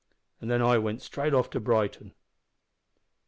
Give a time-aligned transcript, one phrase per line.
[0.41, 2.15] An' then I went straight off to Brighton."